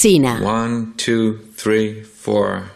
[0.00, 0.40] China.
[0.42, 2.70] One, two, three, four.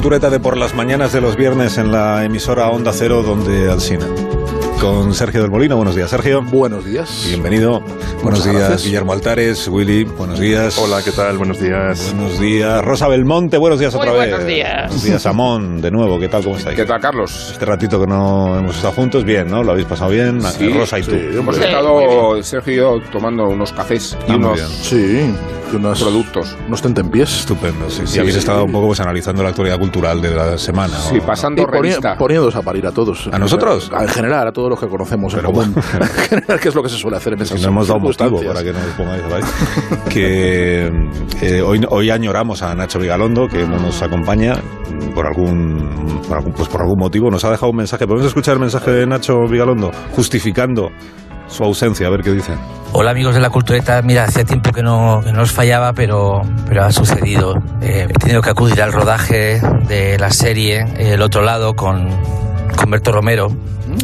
[0.00, 4.06] Cultureta de por las mañanas de los viernes en la emisora Onda Cero donde Alsina.
[4.80, 5.76] Con Sergio del Molino.
[5.76, 6.40] Buenos días, Sergio.
[6.40, 7.24] Buenos días.
[7.26, 7.82] Bienvenido.
[8.22, 8.84] Buenos Muchas días, gracias.
[8.84, 9.68] Guillermo Altares.
[9.68, 10.76] Willy, buenos días.
[10.78, 11.38] Hola, ¿qué tal?
[11.38, 12.12] Buenos días.
[12.14, 12.84] Buenos días.
[12.84, 14.30] Rosa Belmonte, buenos días Muy otra vez.
[14.30, 14.82] buenos días.
[14.88, 16.18] Buenos días, Amón, de nuevo.
[16.20, 16.42] ¿Qué tal?
[16.44, 16.76] ¿Cómo estáis?
[16.76, 17.48] ¿Qué tal, Carlos?
[17.52, 19.62] Este ratito que no hemos estado juntos, bien, ¿no?
[19.62, 20.40] ¿Lo habéis pasado bien?
[20.42, 21.12] Rosa y tú.
[21.12, 24.68] Sí, hemos Sí, muy estado, Sergio y yo, tomando unos cafés y Ah, unos bien.
[24.68, 25.34] sí,
[25.72, 26.56] y unos productos.
[26.68, 27.40] Unos tentempiés.
[27.40, 28.02] Estupendo, sí.
[28.06, 28.40] Sí, y habéis sí.
[28.40, 30.96] estado un poco pues, analizando la actualidad cultural de la semana.
[30.98, 31.24] Sí, ¿o?
[31.24, 32.18] pasando Y poni- revista.
[32.18, 33.28] poniéndonos a parir a todos.
[33.32, 33.90] ¿A nosotros?
[33.98, 35.74] En general, a todos los que conocemos Pero en común.
[36.00, 38.00] En general, que es lo que se suele hacer en esas Si no hemos dado
[38.18, 39.44] motivo para que nos pongáis a parir.
[40.08, 40.86] que
[41.42, 44.54] eh, hoy, hoy añoramos a Nacho Vigalondo, que no nos acompaña
[45.14, 47.30] por algún, por algún, pues por algún motivo.
[47.30, 48.06] Nos ha dejado un mensaje.
[48.06, 50.90] ¿Podemos escuchar el mensaje de Nacho Vigalondo justificando
[51.46, 52.06] su ausencia?
[52.06, 52.54] A ver qué dice.
[52.92, 56.40] Hola amigos de la cultureta, mira, hacía tiempo que no, que no os fallaba, pero,
[56.66, 57.54] pero ha sucedido.
[57.80, 62.08] Eh, he tenido que acudir al rodaje de la serie El Otro Lado con,
[62.76, 63.48] con Berto Romero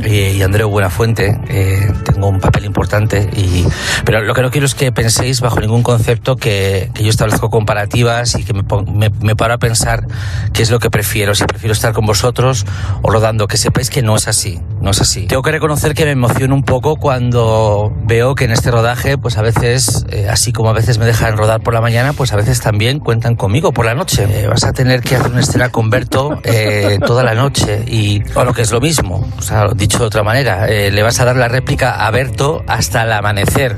[0.03, 1.39] eh, y Andreu Buenafuente.
[1.49, 3.67] Eh, tengo un papel importante, y,
[4.05, 7.51] pero lo que no quiero es que penséis bajo ningún concepto que, que yo establezco
[7.51, 10.07] comparativas y que me, me, me paro a pensar
[10.53, 12.67] qué es lo que prefiero, si prefiero estar con vosotros
[13.03, 15.27] o rodando, que sepáis que no es así, no es así.
[15.27, 19.37] Tengo que reconocer que me emociono un poco cuando veo que en este rodaje, pues
[19.37, 22.37] a veces, eh, así como a veces me dejan rodar por la mañana, pues a
[22.37, 24.27] veces también cuentan conmigo por la noche.
[24.31, 28.23] Eh, vas a tener que hacer una escena con Berto eh, toda la noche y,
[28.35, 31.21] o lo que es lo mismo, o sea, dicho de otra manera, eh, le vas
[31.21, 33.77] a dar la réplica a Berto hasta el amanecer,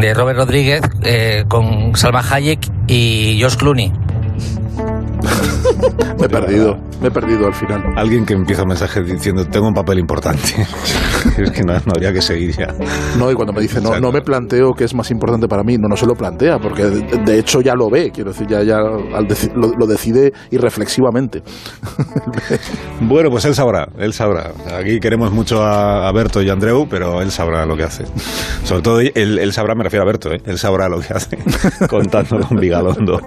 [0.00, 3.92] de Robert Rodríguez eh, con Salma Hayek y George Clooney.
[6.18, 6.76] Me he perdido.
[7.00, 7.82] Me he perdido al final.
[7.96, 10.54] Alguien que empieza un mensaje diciendo tengo un papel importante.
[11.38, 12.68] es que no, no habría que seguir ya.
[13.18, 14.00] No, y cuando me dice, no, Exacto.
[14.06, 16.84] no me planteo qué es más importante para mí, no, no se lo plantea, porque
[16.84, 20.32] de, de hecho ya lo ve, quiero decir, ya, ya al deci- lo, lo decide
[20.50, 21.42] irreflexivamente.
[23.00, 24.52] Bueno, pues él sabrá, él sabrá.
[24.78, 28.04] Aquí queremos mucho a, a Berto y a Andreu, pero él sabrá lo que hace.
[28.64, 30.40] Sobre todo él, él sabrá, me refiero a Berto, ¿eh?
[30.46, 31.36] él sabrá lo que hace
[31.88, 33.20] contándolo con Vigalondo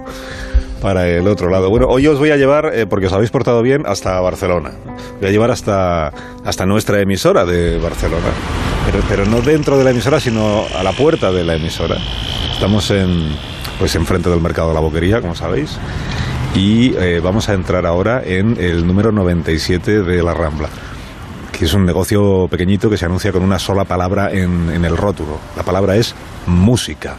[0.85, 1.71] para el otro lado.
[1.71, 4.69] Bueno, hoy os voy a llevar, eh, porque os habéis portado bien, hasta Barcelona.
[5.19, 6.11] Voy a llevar hasta,
[6.45, 8.27] hasta nuestra emisora de Barcelona.
[8.85, 11.97] Pero, pero no dentro de la emisora, sino a la puerta de la emisora.
[12.53, 13.29] Estamos en,
[13.79, 15.75] pues enfrente del mercado de la boquería, como sabéis.
[16.53, 20.69] Y eh, vamos a entrar ahora en el número 97 de la Rambla,
[21.51, 24.95] que es un negocio pequeñito que se anuncia con una sola palabra en, en el
[24.95, 25.39] rótulo.
[25.57, 26.13] La palabra es
[26.45, 27.15] música.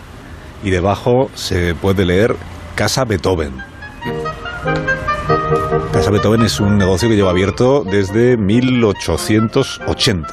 [0.62, 2.36] Y debajo se puede leer
[2.76, 3.52] Casa Beethoven.
[5.94, 10.28] Casa Beethoven es un negocio que lleva abierto desde 1880.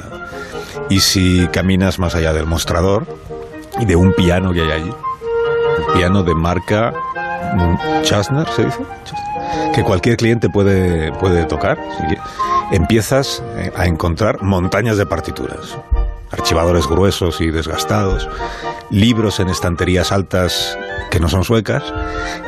[0.90, 3.06] Y si caminas más allá del mostrador
[3.80, 6.92] y de un piano que hay allí, un piano de marca
[8.02, 8.80] Chasner, ¿se dice?
[9.74, 11.78] Que cualquier cliente puede, puede tocar.
[12.72, 15.78] empiezas eh, a encontrar montañas de partituras,
[16.30, 18.28] archivadores gruesos y desgastados,
[18.90, 20.76] libros en estanterías altas
[21.10, 21.82] que no son suecas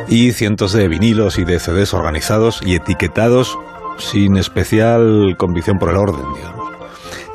[0.09, 3.59] y cientos de vinilos y de CDs organizados y etiquetados
[3.99, 6.57] sin especial convicción por el orden, digamos.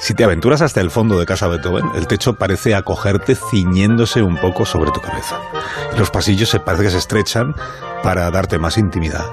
[0.02, 4.36] Si te aventuras hasta el fondo de casa Beethoven, el techo parece acogerte ciñéndose un
[4.36, 5.40] poco sobre tu cabeza.
[5.96, 7.54] Los pasillos se parece que se estrechan
[8.02, 9.26] para darte más intimidad.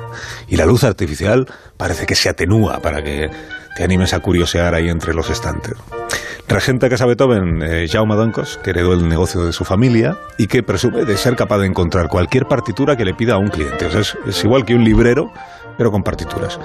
[0.47, 1.47] Y la luz artificial
[1.79, 3.31] parece que se atenúa para que
[3.77, 5.73] te animes a curiosear ahí entre los estantes.
[6.49, 10.47] Regente de Casa Beethoven, eh, Jaume Doncos, que heredó el negocio de su familia y
[10.47, 13.85] que presume de ser capaz de encontrar cualquier partitura que le pida a un cliente.
[13.85, 15.31] O es, igual que un librero,
[15.77, 16.59] pero con partituras.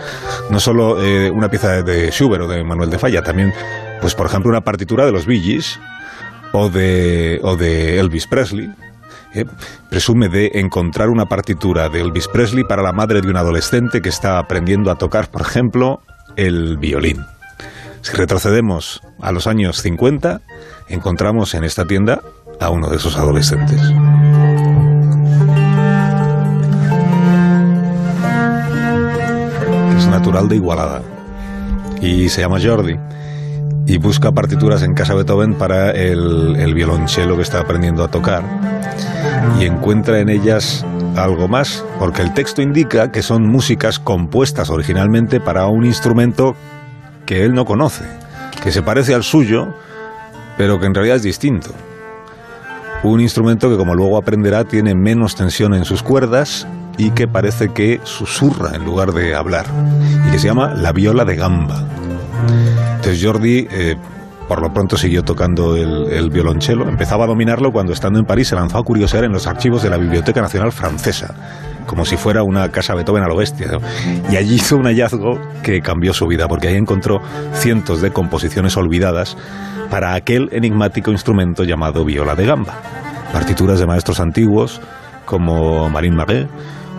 [0.50, 3.54] No solo eh, una pieza de, Schubert o de Manuel de Falla, también,
[4.00, 5.78] pues por ejemplo, una partitura de los Bee Gees
[6.54, 8.72] o de, o de Elvis Presley.
[9.34, 9.44] eh,
[9.90, 14.10] presume de encontrar una partitura de Elvis Presley para la madre de un adolescente que
[14.10, 16.00] está aprendiendo a tocar, por ejemplo,
[16.38, 17.26] el violín.
[18.04, 20.42] Si retrocedemos a los años 50,
[20.90, 22.22] encontramos en esta tienda
[22.60, 23.80] a uno de esos adolescentes.
[29.98, 31.02] Es natural de Igualada.
[32.02, 33.00] Y se llama Jordi.
[33.88, 38.44] Y busca partituras en Casa Beethoven para el, el, violonchelo que está aprendiendo a tocar.
[39.62, 40.86] Y encuentra en ellas
[41.16, 46.58] algo más, porque el texto indica que son músicas compuestas originalmente para un instrumento
[47.26, 48.06] que él no conoce,
[48.64, 49.74] que se parece al suyo,
[50.58, 51.72] pero que en realidad es distinto.
[53.04, 56.68] Un instrumento que, como luego aprenderá, tiene menos tensión en sus cuerdas
[56.98, 59.66] y que parece que susurra en lugar de hablar,
[60.28, 61.84] y que se llama la viola de gamba.
[62.96, 63.98] Entonces Jordi, eh,
[64.48, 66.88] por lo pronto, siguió tocando el, el violonchelo.
[66.88, 69.90] Empezaba a dominarlo cuando, estando en París, se lanzó a curiosear en los archivos de
[69.90, 71.34] la Biblioteca Nacional Francesa
[71.86, 73.68] como si fuera una casa Beethoven a lo bestia.
[74.32, 77.22] Y allí hizo un hallazgo que cambió su vida, porque ahí encontró
[77.54, 79.38] cientos de composiciones olvidadas
[79.90, 82.74] para aquel enigmático instrumento llamado viola de gamba.
[83.32, 84.82] Partituras de maestros antiguos
[85.26, 86.48] como Marín Maré,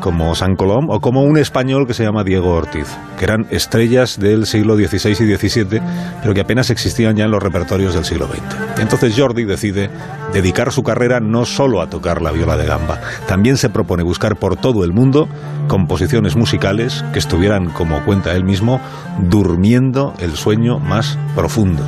[0.01, 2.87] como San Colom o como un español que se llama Diego Ortiz,
[3.19, 5.81] que eran estrellas del siglo XVI y XVII,
[6.23, 8.81] pero que apenas existían ya en los repertorios del siglo XX.
[8.81, 9.91] Entonces Jordi decide
[10.33, 14.37] dedicar su carrera no solo a tocar la viola de gamba, también se propone buscar
[14.37, 15.29] por todo el mundo
[15.69, 18.81] composiciones musicales que estuvieran, como cuenta él mismo,
[19.19, 21.83] durmiendo el sueño más profundo.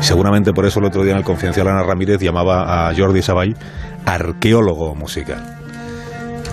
[0.00, 3.54] Seguramente por eso el otro día en el Confidencial Ana Ramírez llamaba a Jordi Sabay
[4.06, 5.59] arqueólogo musical.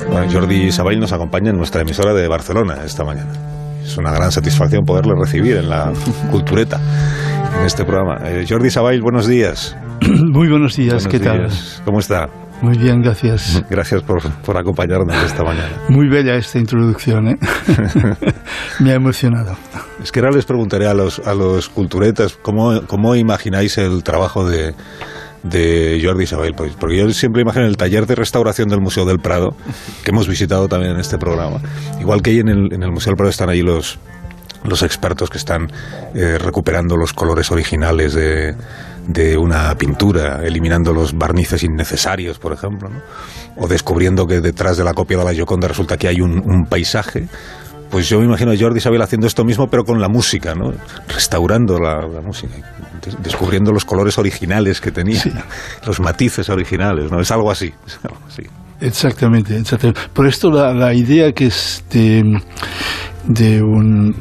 [0.05, 3.31] Bueno, Jordi Sabay nos acompaña en nuestra emisora de Barcelona esta mañana.
[3.83, 5.91] Es una gran satisfacción poderle recibir en la
[6.31, 6.79] cultureta,
[7.59, 8.17] en este programa.
[8.29, 9.75] Eh, Jordi Sabay, buenos días.
[10.01, 11.37] Muy buenos días, Buenos ¿qué tal?
[11.39, 11.81] días.
[11.85, 12.29] ¿Cómo está?
[12.61, 13.63] Muy bien, gracias.
[13.69, 15.69] Gracias por, por acompañarnos esta mañana.
[15.89, 17.37] Muy bella esta introducción, ¿eh?
[18.79, 19.55] Me ha emocionado.
[20.01, 24.43] Es que ahora les preguntaré a los, a los culturetas cómo, cómo imagináis el trabajo
[24.49, 24.73] de,
[25.43, 29.19] de Jordi Isabel, pues, porque yo siempre imagino el taller de restauración del Museo del
[29.19, 29.55] Prado,
[30.03, 31.59] que hemos visitado también en este programa.
[31.99, 33.99] Igual que ahí en el, Museo del Prado están ahí los,
[34.63, 35.71] los expertos que están
[36.15, 38.55] eh, recuperando los colores originales de,
[39.07, 42.89] de una pintura, eliminando los barnices innecesarios, por ejemplo,
[43.55, 47.27] o descubriendo que detrás de la copia de la Gioconda resulta que hay un paisaje.
[47.89, 50.71] Pues yo me imagino a Jordi Isabel haciendo esto mismo, pero con la música, ¿no?
[51.07, 52.53] Restaurando la, la música,
[53.03, 55.21] des- descubriendo los colores originales que tenía,
[55.85, 57.19] los matices originales, ¿no?
[57.21, 57.73] Es algo así.
[57.85, 58.43] es algo así.
[58.81, 60.01] Exactamente, exactamente.
[60.13, 62.21] Por esto la, la idea que es de,
[63.63, 64.13] un,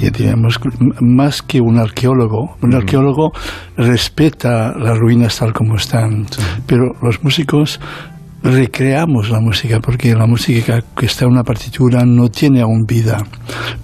[0.00, 0.58] ya diríamos,
[1.00, 3.32] más que un arqueólogo, un arqueólogo
[3.76, 6.26] respeta las ruinas tal como están,
[6.66, 7.80] pero los músicos
[8.42, 13.24] recreamos la música porque la música que está en una partitura no tiene aún vida.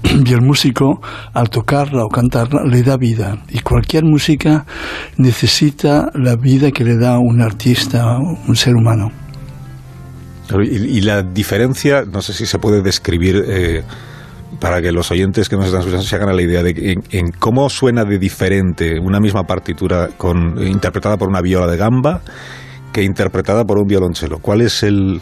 [0.25, 1.01] Y el músico
[1.33, 3.39] al tocarla o cantarla le da vida.
[3.51, 4.65] Y cualquier música
[5.17, 9.11] necesita la vida que le da un artista un ser humano.
[10.51, 13.83] Y, la diferencia, no sé si se puede describir eh,
[14.59, 17.31] para que los oyentes que nos están escuchando se hagan la idea de en, en
[17.39, 22.23] cómo suena de diferente una misma partitura con, interpretada por una viola de gamba
[22.99, 24.39] que interpretada por un violonchelo.
[24.39, 25.21] ¿Cuál es el,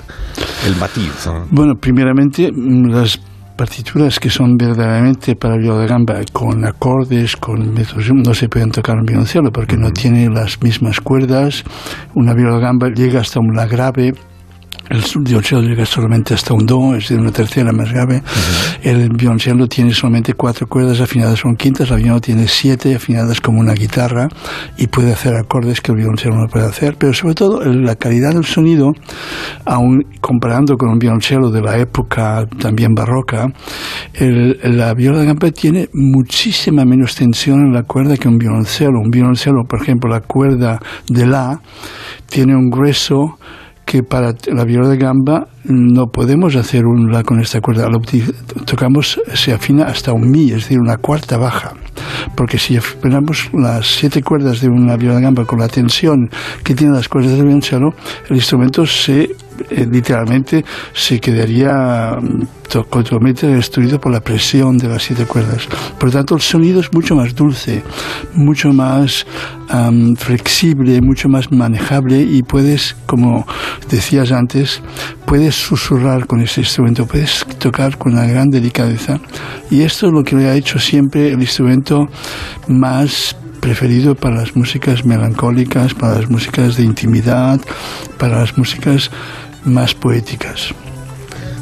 [0.66, 1.26] el matiz?
[1.26, 1.46] no?
[1.50, 3.20] Bueno, primeramente, mm, las
[3.56, 8.70] partituras que son verdaderamente para viola de gamba, con acordes, con métodos, no se pueden
[8.70, 11.64] tocar en violoncelo porque no tiene las mismas cuerdas.
[12.14, 14.14] Una viola de gamba llega hasta una grave.
[14.88, 18.22] El violonchelo llega solamente hasta un do, es decir, una tercera más grave.
[18.82, 23.58] El violonchelo tiene solamente cuatro cuerdas afinadas con quintas, la viola tiene siete afinadas como
[23.60, 24.28] una guitarra
[24.76, 28.32] y puede hacer acordes que el violonchelo no puede hacer, pero sobre todo la calidad
[28.32, 28.92] del sonido,
[29.64, 33.48] aun comparando con un violonchelo de la época también barroca,
[34.14, 39.00] el- la viola de gamba tiene muchísima menos tensión en la cuerda que un violonchelo.
[39.00, 41.60] Un violonchelo, por ejemplo, la cuerda de la
[42.28, 43.38] tiene un grueso
[43.86, 47.88] que para la viola de gamba no podemos hacer un la con esta cuerda.
[47.88, 48.00] Lo
[48.64, 51.72] tocamos, se afina hasta un mi, es decir, una cuarta baja.
[52.36, 56.28] Porque si afinamos las siete cuerdas de una viola de gamba con la tensión
[56.64, 57.94] que tienen las cuerdas del violonchelo,
[58.28, 59.30] el instrumento se
[59.70, 65.66] eh, literalmente se quedaría mm, totalmente destruido por la presión de las siete cuerdas.
[65.98, 67.82] Por lo tanto, el sonido es mucho más dulce,
[68.34, 69.26] mucho más
[69.68, 73.46] am, flexible, mucho más manejable y puedes, como
[73.88, 74.82] decías antes,
[75.24, 79.20] puedes susurrar con este instrumento, puedes tocar con una gran delicadeza.
[79.70, 82.08] Y esto es lo que le ha hecho siempre el instrumento
[82.68, 83.36] más
[83.66, 87.60] preferido para las músicas melancólicas, para las músicas de intimidad,
[88.16, 89.10] para las músicas
[89.66, 90.74] más poéticas.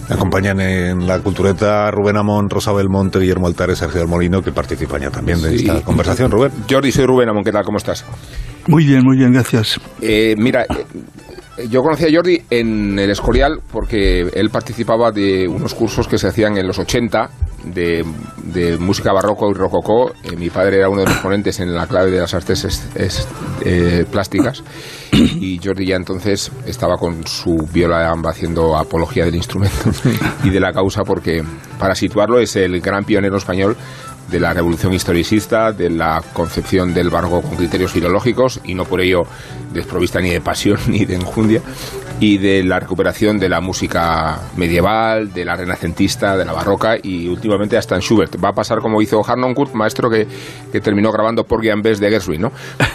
[0.09, 4.53] Me acompañan en la cultureta Rubén Amón, Rosa Belmonte, Guillermo Altares, Sergio del Molino, que
[4.53, 5.67] participan ya también de Sí.
[5.67, 6.31] esta conversación.
[6.31, 6.53] Rubén.
[6.69, 7.65] Jordi, soy Rubén Amón, ¿qué tal?
[7.65, 8.05] ¿Cómo estás?
[8.67, 9.81] Muy bien, muy bien, gracias.
[10.03, 10.85] Eh, mira, eh,
[11.71, 16.29] yo conocí a Jordi en el Escorial porque él participaba de unos cursos que se
[16.29, 17.31] hacían en los 80
[17.65, 18.05] de,
[18.53, 20.13] de música barroco y rococó.
[20.25, 23.29] Eh, mi padre era uno de los ponentes en la clave de las artes es-
[23.65, 24.63] eh, plásticas
[25.13, 29.91] y Jordi ya entonces estaba con su viola haciendo apología del instrumento
[30.45, 31.43] y de la causa porque,
[31.79, 33.77] para situarlo, es el gran pionero español
[34.31, 39.01] de la revolución historicista, de la concepción del barroco con criterios filológicos y no por
[39.01, 39.23] ello
[39.73, 41.61] desprovista ni de pasión ni de enjundia,
[42.21, 47.29] y de la recuperación de la música medieval, de la renacentista, de la barroca y
[47.29, 48.37] últimamente hasta en Schubert.
[48.43, 50.27] Va a pasar como hizo Harnoncourt, maestro que,
[50.73, 52.53] que terminó grabando Porgy and Bess de Gershwin, ¿no?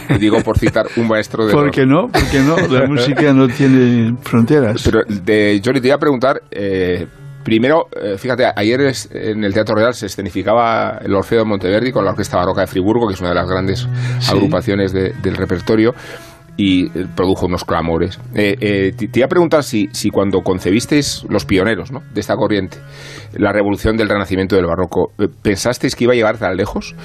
[0.10, 1.54] Y digo por citar un maestro de...
[1.60, 2.08] ¿Por qué no?
[2.08, 2.56] ¿Por qué no?
[2.68, 4.82] La música no tiene fronteras.
[4.84, 7.06] pero de Johnny te iba a preguntar, eh,
[7.44, 11.92] primero, eh, fíjate, ayer es- en el Teatro Real se escenificaba el Orfeo de Monteverdi
[11.92, 13.88] con la Orquesta Barroca de Friburgo, que es una de las grandes
[14.20, 14.32] Sí.
[14.32, 15.94] agrupaciones de- del repertorio,
[16.58, 18.20] y eh, produjo unos clamores.
[18.36, 22.02] Eh, eh, te, te iba a preguntar si, si cuando concebisteis los pioneros ¿no?
[22.14, 22.78] de esta corriente,
[23.38, 26.96] la revolución del renacimiento del barroco, ¿pensasteis que iba a llegar tan lejos?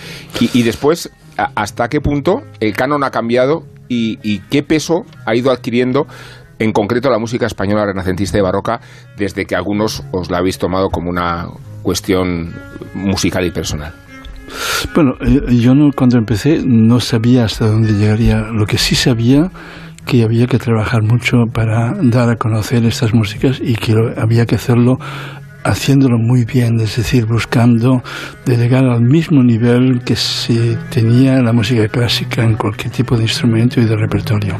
[0.40, 5.04] Y, y después, a- ¿hasta qué punto el canon ha cambiado y, y qué peso
[5.24, 6.08] ha ido adquiriendo
[6.58, 8.80] en concreto la música española renacentista y barroca
[9.16, 11.46] desde que algunos os la habéis tomado como una
[11.82, 12.54] cuestión
[12.94, 13.92] musical y personal?
[14.94, 18.40] Bueno, eh, yo no, cuando empecé no sabía hasta dónde llegaría.
[18.52, 19.50] Lo que sí sabía
[20.06, 24.56] que había que trabajar mucho para dar a conocer estas músicas y que había que
[24.56, 24.98] hacerlo
[25.64, 28.02] haciéndolo muy bien, es decir, buscando
[28.44, 33.22] de llegar al mismo nivel que se tenía la música clásica en cualquier tipo de
[33.22, 34.56] instrumento y de repertorio.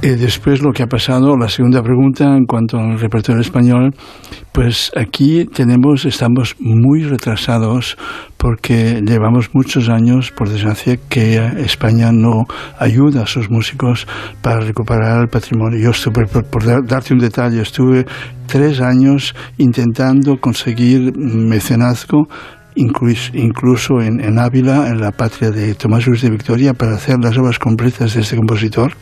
[0.00, 3.90] Y después lo que ha pasado, la segunda pregunta en cuanto al repertorio español,
[4.52, 7.96] pues aquí tenemos, estamos muy retrasados
[8.36, 12.44] porque llevamos muchos años, por desgracia, que España no
[12.78, 14.06] ayuda a sus músicos
[14.40, 15.80] para recuperar el patrimonio.
[15.80, 18.06] Yo estuve, por, por dar- darte un detalle, estuve
[18.46, 22.28] tres años intentando conseguir mecenazgo
[22.78, 27.16] incluso, incluso en, en Ávila, en la patria de Tomás Luis de Victoria, para hacer
[27.22, 28.92] las obras completas de este compositor.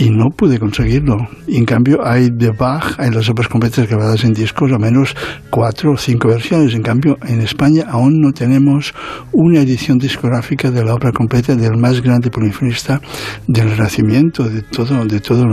[0.00, 1.16] Y no pude conseguirlo.
[1.48, 5.16] Y en cambio hay de Bach, hay las obras completas grabadas en discos, al menos
[5.50, 6.72] cuatro o cinco versiones.
[6.72, 8.94] En cambio, en España aún no tenemos
[9.32, 13.00] una edición discográfica de la obra completa del más grande polifonista
[13.48, 15.44] del Renacimiento, de todo, de todo,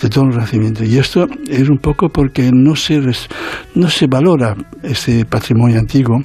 [0.00, 0.84] de todo el Renacimiento.
[0.84, 3.28] Y esto es un poco porque no se, res-
[3.74, 6.22] no se valora este patrimonio antiguo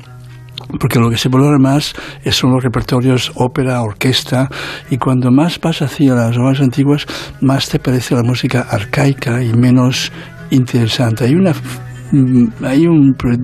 [0.80, 1.94] porque lo que se valora más
[2.32, 4.50] son los repertorios ópera, orquesta,
[4.90, 7.06] y cuando más vas hacia las obras antiguas,
[7.42, 10.12] más te parece la música arcaica y menos
[10.52, 11.26] interesante.
[11.26, 11.52] Hay una
[12.12, 13.38] mm, hay un, pre-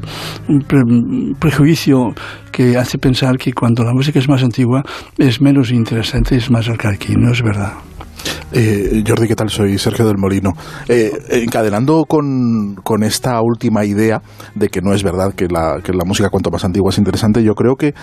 [0.47, 2.13] un pre- un prejuicio
[2.51, 4.83] que hace pensar que cuando la música es más antigua
[5.17, 7.73] es menos interesante, es más arcaica, y no es verdad.
[8.55, 9.49] Eh, Jordi, ¿qué tal?
[9.49, 10.53] Soy Sergio del Molino.
[10.87, 14.21] Eh, encadenando con, esta última idea
[14.53, 17.43] de que no es verdad que la, que la música cuanto más antigua es interesante,
[17.43, 17.93] yo creo que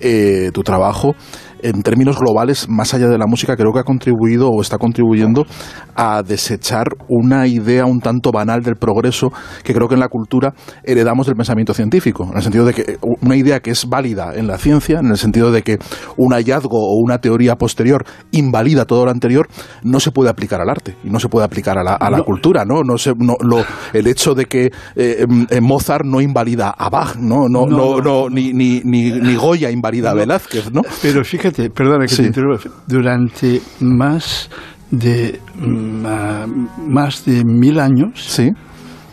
[0.00, 1.14] eh, tu trabajo,
[1.62, 5.46] en términos globales, más allá de la música, creo que ha contribuido o está contribuyendo
[5.94, 9.30] a desechar una idea un tanto banal del progreso
[9.62, 12.82] que creo que en la cultura heredamos del pensamiento científico, en el sentido de que
[12.82, 15.78] eh, una idea que es válida en la ciencia, en el sentido de que
[16.16, 19.48] un hallazgo o una teoría posterior invalida todo lo anterior,
[19.82, 22.18] no se puede aplicar al arte y no se puede aplicar a la, a la
[22.18, 22.24] No.
[22.24, 22.82] cultura, ¿no?
[22.82, 26.88] no, se, no lo, el hecho de que eh, em, eh, Mozart no invalida a
[26.90, 27.48] Bach, ¿no?
[27.48, 30.82] No, no, No, ni, ni, ni, ni Goya invalida a Velázquez, ¿no?
[31.02, 32.22] Pero fíjate, perdona que Sí.
[32.22, 34.50] te interrumpa, durante más
[34.90, 36.46] de, mm, ah,
[36.86, 38.50] más de mil años, Sí.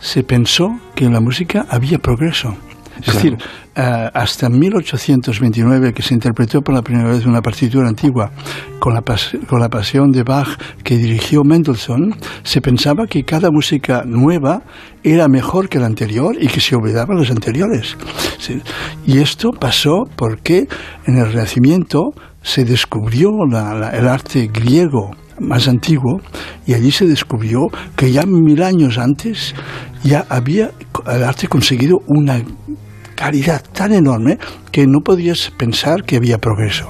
[0.00, 2.56] se pensó que en la música había progreso.
[2.98, 3.18] Es Claro.
[3.20, 3.38] decir,
[3.78, 8.32] hasta 1829, que se interpretó por la primera vez una partitura antigua
[8.80, 9.02] con la,
[9.48, 10.48] con la pasión de Bach
[10.82, 14.62] que dirigió Mendelssohn, se pensaba que cada música nueva
[15.04, 17.96] era mejor que la anterior y que se olvidaban las anteriores.
[19.06, 20.66] Y esto pasó porque
[21.06, 26.20] en el Renacimiento se descubrió el arte griego más antiguo
[26.66, 29.54] y allí se descubrió que ya mil años antes
[30.02, 30.72] ya había
[31.06, 32.42] el arte conseguido una
[33.18, 34.38] calidad tan enorme
[34.70, 36.88] que no podías pensar que había progreso.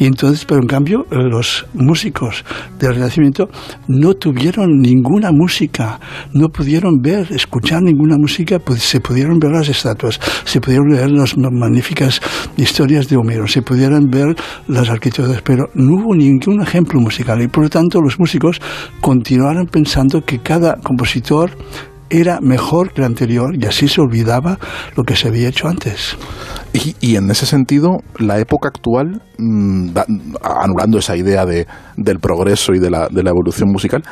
[0.00, 2.44] Y entonces, pero en cambio, los músicos
[2.80, 3.48] del Renacimiento
[3.86, 6.00] no tuvieron ninguna música,
[6.32, 11.12] no pudieron ver, escuchar ninguna música, pues se pudieron ver las estatuas, se pudieron leer
[11.12, 12.20] las magníficas
[12.56, 14.34] historias de Homero, se pudieron ver
[14.66, 18.60] las arquitecturas, pero no hubo ningún ejemplo musical y por lo tanto los músicos
[19.00, 21.52] continuaron pensando que cada compositor
[22.12, 24.58] era mejor que el anterior y así se olvidaba
[24.96, 26.16] lo que se había hecho antes.
[26.74, 29.90] Y, en ese sentido, la época actual, mm,
[30.42, 31.66] anulando esa idea de,
[31.98, 34.02] del progreso y de la, de la evolución musical,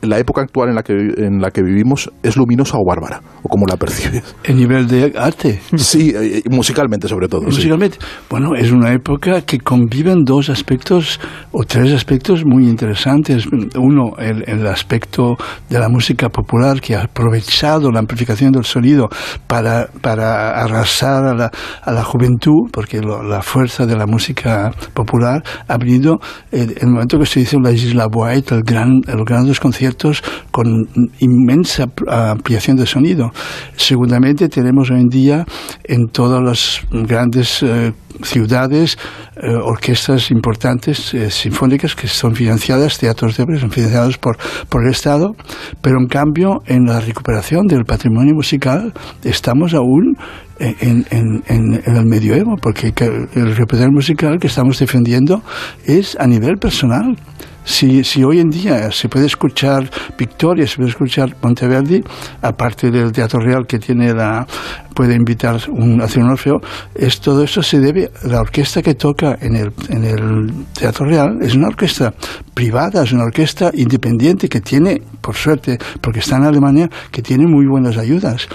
[0.00, 3.48] la época actual en la, que, en la que vivimos es luminosa o bárbara, o
[3.50, 4.34] como la percibes.
[4.44, 5.60] ¿El nivel de arte?
[5.76, 7.42] Sí, eh, musicalmente sobre todo.
[7.42, 7.98] Musicalmente.
[8.30, 11.20] Bueno, es una época que conviven dos aspectos
[11.52, 13.46] o tres aspectos muy interesantes.
[13.76, 15.36] Uno, el, el aspecto
[15.68, 19.08] de la música popular que ha aprovechado la amplificación del sonido
[19.46, 21.50] para, para arrasar a la
[21.82, 26.18] a la juventud, porque la fuerza de la música popular ha venido
[26.52, 30.88] en el momento que se hizo la Isla White, el gran, los grandes conciertos con
[31.18, 33.30] inmensa ampliación de sonido.
[33.76, 35.44] Seguramente tenemos hoy en día
[35.84, 38.98] en todas las grandes eh, ciudades
[39.36, 44.36] eh, orquestas importantes eh, sinfónicas que son financiadas, teatros de obras son financiados por,
[44.68, 45.34] por el Estado,
[45.80, 48.92] pero en cambio en la recuperación del patrimonio musical
[49.24, 50.16] estamos aún
[50.60, 51.42] en,
[51.86, 52.92] el medioevo, porque
[53.34, 55.42] el repertorio musical que estamos defendiendo
[55.86, 57.16] es a nivel personal.
[57.64, 62.02] Si, si hoy en día se puede escuchar Victoria, se puede escuchar Monteverdi,
[62.42, 64.46] aparte del Teatro Real que tiene la,
[64.94, 66.60] puede invitar un, hacer un orfeo,
[66.94, 71.38] es, todo eso se debe, la orquesta que toca en el, en el Teatro Real
[71.40, 72.12] es una orquesta
[72.54, 77.46] privada, es una orquesta independiente que tiene, por suerte, porque está en Alemania, que tiene
[77.46, 78.48] muy buenas ayudas.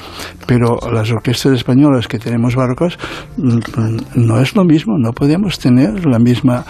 [0.45, 2.97] Pero las orquestas españolas que tenemos barrocos
[3.37, 3.57] mm,
[4.15, 6.63] no es lo mismo, no podemos tener la misma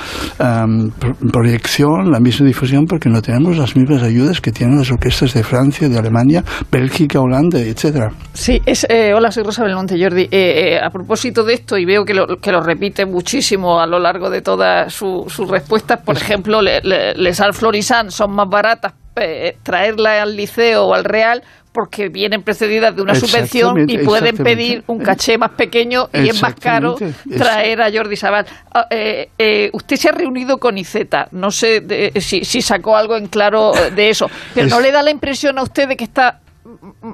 [1.32, 5.44] proyección, la misma difusión, porque no tenemos las mismas ayudas que tienen las orquestas de
[5.44, 8.12] Francia, de Alemania, Bélgica, Holanda, etcétera.
[8.34, 10.24] Sí, es, eh, hola, soy Rosa Belmonte Jordi.
[10.24, 13.88] Eh, eh, a propósito de esto, y veo que lo, que lo repite muchísimo a
[13.88, 18.94] lo largo de todas sus respuestas, por ejemplo, le, les al Florisan son más baratas
[19.18, 21.42] eh, traerla al liceo o al Real
[21.76, 26.42] porque vienen precedidas de una subvención y pueden pedir un caché más pequeño y es
[26.42, 26.96] más caro
[27.38, 28.46] traer a Jordi Sabal.
[28.74, 31.84] Ah, eh, eh, usted se ha reunido con Iceta, no sé
[32.22, 35.64] si, si, sacó algo en claro de eso, pero ¿no le da la impresión a
[35.64, 36.40] usted de que está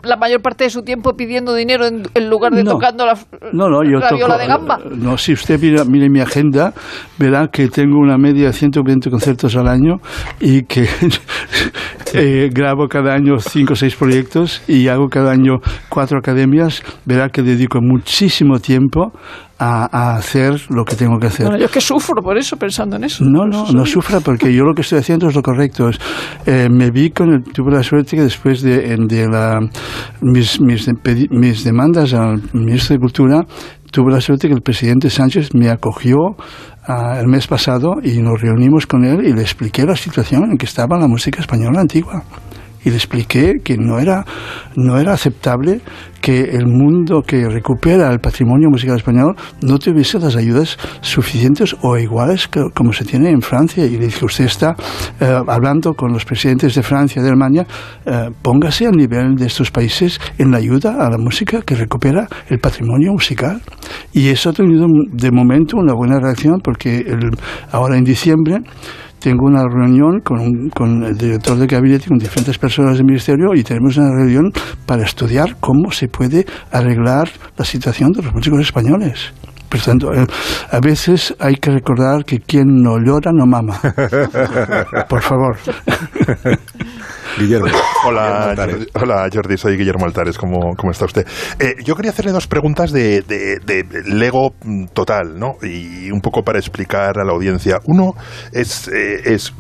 [0.04, 3.18] la mayor parte de su tiempo pidiendo dinero en, lugar de tocando la,
[3.52, 4.80] no, no, yo viola de gamba.
[4.96, 6.74] No, si usted mira, mire mi agenda,
[7.20, 9.98] verá que tengo una media de 120 conciertos al año
[10.40, 10.88] y que
[12.14, 15.58] eh, grabo cada año 5 o 6 proyectos y hago cada año
[15.90, 16.82] 4 academias.
[17.06, 19.12] Verá que dedico muchísimo tiempo
[19.64, 21.46] a, hacer lo que tengo que hacer.
[21.46, 23.24] Bueno, yo es que sufro por eso, pensando en eso.
[23.24, 25.90] No, no, no sufra, porque yo lo que estoy haciendo es lo correcto.
[26.46, 29.60] Eh, me vi con el, tuve la suerte que después de, de la,
[30.22, 30.90] mis, mis,
[31.30, 33.42] mis demandas al ministro de Cultura,
[33.92, 36.36] tuve la suerte que el presidente Sánchez me acogió
[36.88, 40.58] ah, el mes pasado y nos reunimos con él y le expliqué la situación en
[40.58, 42.24] que estaba la música española antigua
[42.84, 44.26] y le expliqué que no era,
[44.76, 45.82] no era aceptable
[46.22, 51.98] que el mundo que recupera el patrimonio musical español no tuviese las ayudas suficientes o
[51.98, 53.86] iguales que, como se tiene en Francia.
[53.86, 54.76] Y le dije, usted está
[55.20, 57.66] eh, hablando con los presidentes de Francia y de Alemania,
[58.06, 62.28] eh, póngase al nivel de estos países en la ayuda a la música que recupera
[62.50, 63.62] el patrimonio musical.
[64.14, 67.32] Y eso ha tenido de momento una buena reacción porque el,
[67.72, 68.62] ahora en diciembre
[69.22, 73.64] tengo una reunión con, con el director de gabinete, con diferentes personas del ministerio y
[73.64, 74.52] tenemos una reunión
[74.86, 79.32] para estudiar cómo se puede arreglar la situación de los músicos españoles.
[79.70, 80.26] Por tanto, eh,
[80.70, 83.80] a veces hay que recordar que quien no llora no mama.
[85.08, 85.56] Por favor.
[87.38, 87.68] Guillermo.
[88.06, 91.26] Hola, Jordi, hola Jordi, soy Guillermo Altares, ¿cómo, cómo está usted?
[91.60, 94.54] Eh, yo quería hacerle dos preguntas de, de, Lego
[94.94, 95.56] total, ¿no?
[95.62, 97.80] Y un poco para explicar a la audiencia.
[97.86, 98.16] Uno
[98.52, 99.54] es, eh, es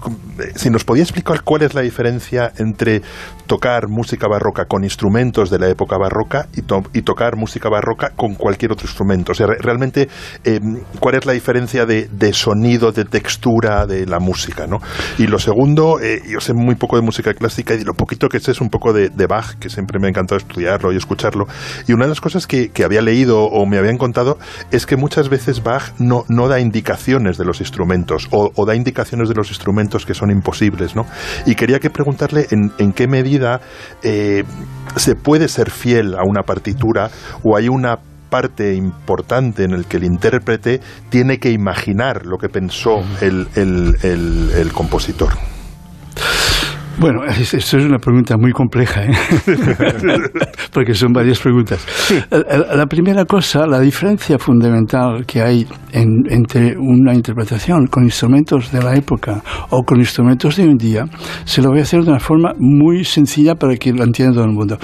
[0.55, 3.01] si nos podía explicar cuál es la diferencia entre
[3.45, 6.61] tocar música barroca con instrumentos de la época barroca y,
[6.97, 9.33] y tocar música barroca con cualquier otro instrumento.
[9.33, 10.09] O sea, realmente,
[10.43, 14.79] em, ¿cuál es la diferencia de, de, sonido, de textura de la música, ¿no?
[15.17, 18.39] Y lo segundo, eh, yo sé muy poco de música clásica, y lo poquito que
[18.39, 21.45] sé es un poco de, Bach, que siempre me ha encantado estudiarlo y escucharlo.
[21.87, 24.39] Y una de las cosas que, había leído o me habían contado
[24.71, 29.29] es que muchas veces Bach no, no da indicaciones de los instrumentos o, da indicaciones
[29.29, 31.05] de los instrumentos que son imposibles, ¿no?
[31.45, 33.61] Y quería que preguntarle en, qué medida
[34.03, 34.43] eh,
[34.95, 37.09] se puede ser fiel a una partitura
[37.43, 42.49] o hay una parte importante en el que el intérprete tiene que imaginar lo que
[42.49, 45.33] pensó el, el, el, el compositor.
[46.99, 49.11] Bueno, esto es una pregunta muy compleja, ¿eh?
[50.73, 51.85] porque son varias preguntas.
[52.29, 58.95] La, primera cosa, la diferencia fundamental que hay entre una interpretación con instrumentos de la
[58.95, 61.05] época o con instrumentos de hoy en día,
[61.45, 64.45] se lo voy a hacer de una forma muy sencilla para que lo entienda todo
[64.45, 64.77] el mundo.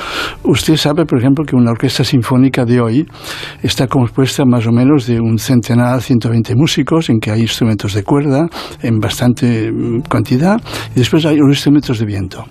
[0.44, 3.06] Usted sabe, por ejemplo, que una orquesta sinfónica de hoy
[3.62, 8.04] está compuesta más o menos de un centenar, 120 músicos, en que hay instrumentos de
[8.04, 8.48] cuerda
[8.82, 10.58] en bastante mm, cantidad,
[10.96, 12.46] y después hay los de viento.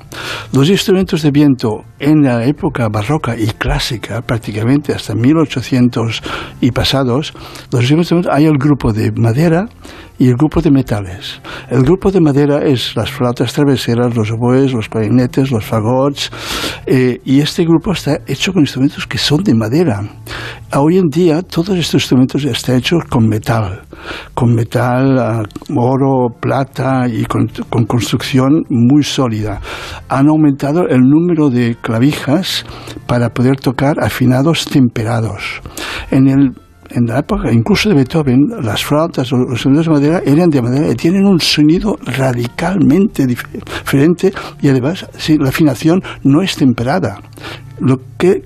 [0.53, 6.23] Los instrumentos de viento en la época barroca y clásica, prácticamente hasta 1800
[6.61, 7.35] y pasados,
[7.73, 9.69] los instrumentos, hay el grupo de madera
[10.19, 11.41] y el grupo de metales.
[11.69, 16.31] El grupo de madera es las flautas traveseras, los oboes, los clarinetes, los fagots,
[16.87, 20.03] eh, y este grupo está hecho con instrumentos que son de madera.
[20.75, 23.83] Hoy en día todos estos instrumentos están hechos con metal,
[24.35, 25.43] con metal, ah,
[25.77, 29.61] oro, plata y con, con construcción muy sólida.
[30.09, 32.65] Han aumentado el número de clavijas
[33.07, 35.61] para poder tocar afinados temperados.
[36.11, 40.23] En el en la época incluso de Beethoven, las flautas o los sonidos de madera
[40.25, 45.07] eran de madera y tienen un sonido radicalmente diferente y además
[45.39, 47.21] la afinación no es temperada.
[47.79, 48.43] Lo que,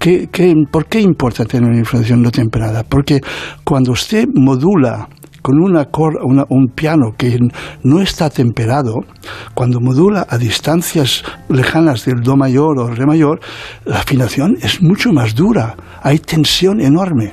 [0.71, 2.83] ¿Por qué importa tener una afinación no temperada?
[2.83, 3.21] Porque
[3.65, 5.09] cuando usted modula
[5.43, 5.87] con una
[6.49, 7.39] un piano que
[7.83, 8.97] no está temperado,
[9.55, 13.41] cuando modula a distancias lejanas del do mayor o re mayor,
[13.85, 17.33] la afinación es mucho más dura, hay tensión enorme.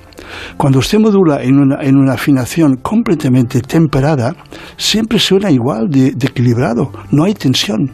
[0.57, 4.35] Cuando usted modula en una, en una afinación completamente temperada,
[4.75, 7.91] siempre suena igual de, equilibrado, no hay tensión.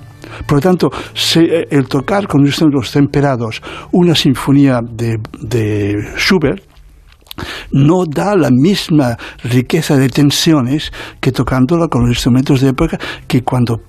[0.47, 0.91] Por lo tanto,
[1.69, 6.63] el tocar con instrumentos temperados una sinfonía de, de Schubert
[7.71, 13.41] no da la misma riqueza de tensiones que tocándola con los instrumentos de época que
[13.43, 13.81] cuando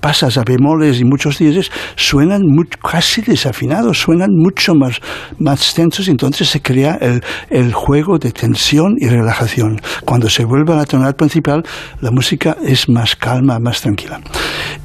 [0.00, 2.42] pasas a bemoles y muchos dieces suenan
[2.82, 5.00] casi desafinados, suenan mucho más,
[5.38, 9.80] más tensos entonces se crea el, el, juego de tensión y relajación.
[10.04, 11.62] Cuando se vuelve a la tonalidad principal,
[12.00, 14.20] la música es más calma, más tranquila.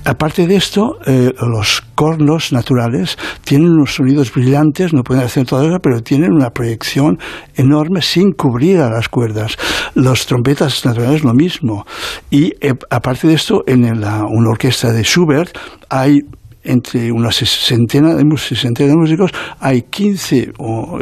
[0.04, 5.68] Aparte de esto, eh, los cornos naturales tienen unos sonidos brillantes, no pueden hacer todo
[5.68, 7.20] eso, pero tienen una proyección
[7.56, 9.58] enorme sin cubrir a las cuerdas.
[9.94, 11.86] Los trompetas naturales lo mismo.
[12.32, 15.58] Y eh, aparte de esto, en la, una orquesta de Schubert
[15.90, 16.22] hay
[16.64, 20.54] entre una sesentena de, de músicos, hay 15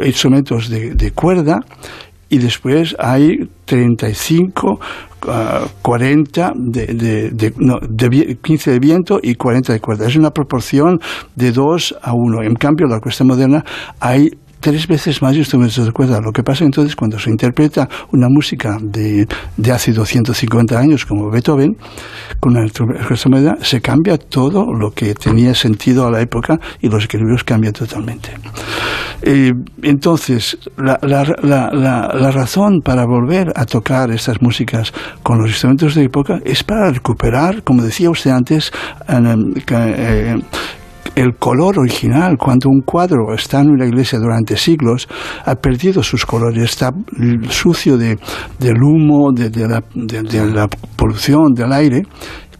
[0.04, 1.60] instrumentos de, de cuerda
[2.30, 4.80] y después hay 35
[5.82, 10.06] 40 de, de, de, no, de, 15 de viento y 40 de cuerda.
[10.06, 10.98] Es una proporción
[11.36, 12.42] de 2 a 1.
[12.42, 13.64] En cambio, la orquesta moderna
[14.00, 16.20] hay tres veces más instrumentos de cuerda.
[16.20, 21.30] Lo que pasa entonces cuando se interpreta una música de, de hace 250 años como
[21.30, 21.76] Beethoven,
[22.38, 27.04] con una orquesta se cambia todo lo que tenía sentido a la época y los
[27.04, 28.30] equilibrios cambian totalmente.
[29.22, 31.70] Eh, entonces, la, la, la,
[32.14, 34.92] la, razón para volver a tocar estas músicas
[35.22, 38.72] con los instrumentos de época es para recuperar, como decía usted antes,
[41.14, 45.08] el color original, cuando un cuadro está en una iglesia durante siglos,
[45.44, 46.92] ha perdido sus colores, está
[47.48, 48.18] sucio de,
[48.58, 52.02] del humo, de, la, de la polución del aire,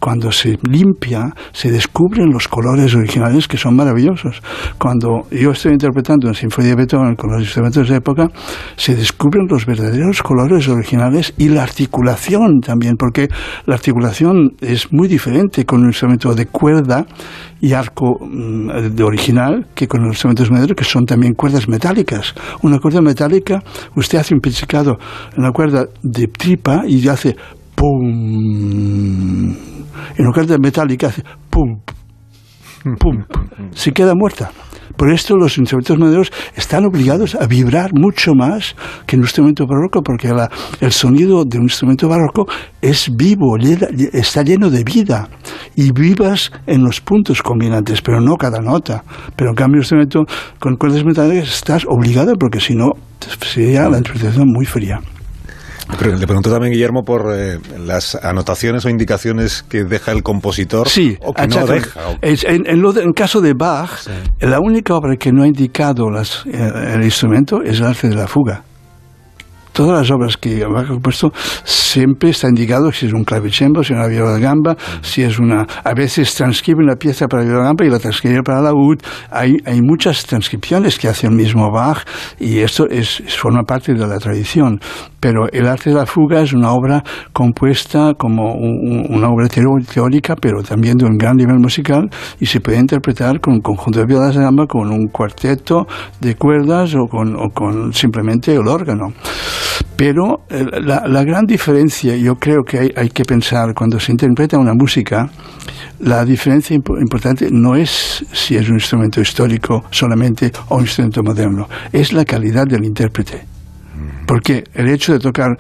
[0.00, 4.42] cuando se limpia, se descubren los colores originales que son maravillosos.
[4.78, 8.28] Cuando yo estoy interpretando una sinfonía de Beethoven con los instrumentos de época,
[8.76, 13.28] se descubren los verdaderos colores originales y la articulación también, porque
[13.66, 17.06] la articulación es muy diferente con un instrumento de cuerda
[17.60, 22.34] y arco mm, de original que con los instrumentos modernos que son también cuerdas metálicas.
[22.62, 23.62] Una cuerda metálica,
[23.96, 24.98] usted hace un pizzicato
[25.36, 27.36] en la cuerda de tripa y hace
[27.74, 29.69] pum.
[30.20, 31.80] En lugar de metálica hace pum,
[32.98, 33.24] pum.
[33.72, 34.50] Se queda muerta.
[34.94, 40.02] Por esto los instrumentos modernos están obligados a vibrar mucho más que un instrumento barroco,
[40.02, 40.30] porque
[40.82, 42.44] el sonido de un instrumento barroco
[42.82, 43.56] es vivo,
[44.12, 45.26] está lleno de vida
[45.74, 49.02] y vivas en los puntos combinantes, pero no cada nota.
[49.36, 50.26] Pero en cambio, un instrumento
[50.58, 52.90] con cuerdas metálicas estás obligado, porque si no,
[53.40, 55.00] sería la interpretación muy fría.
[56.00, 61.16] Le pregunto también, Guillermo, por eh, las anotaciones o indicaciones que deja el compositor sí,
[61.20, 62.00] o que no deja.
[62.22, 63.90] En, en, caso de Bach,
[64.40, 68.16] la única obra que no ha indicado las, eh, el instrumento es el arte de
[68.16, 68.64] la fuga.
[69.72, 71.32] Todas las obras que Bach ha compuesto
[71.64, 75.38] siempre está indicado si es un clavicembalo, si es una viola de gamba, si es
[75.38, 75.66] una...
[75.84, 78.98] A veces transcribe una pieza para viola de gamba y la transcribe para la laúd.
[79.30, 82.04] Hay, hay muchas transcripciones que hace el mismo Bach
[82.38, 84.80] y esto es, forma parte de la tradición.
[85.20, 87.02] Pero el arte de la fuga es una obra
[87.32, 92.78] compuesta como una obra teórica, pero también de un gran nivel musical y se puede
[92.78, 95.86] interpretar con un conjunto de violas de gamba, con un cuarteto
[96.20, 99.12] de cuerdas o con, o con simplemente el órgano.
[99.96, 104.12] Pero eh, la, la, gran diferencia, yo creo que hay, hay, que pensar cuando se
[104.12, 105.28] interpreta una música,
[106.00, 111.68] la diferencia importante no es si es un instrumento histórico solamente o un instrumento moderno,
[111.92, 113.44] es la calidad del intérprete.
[114.26, 115.56] Porque el hecho de tocar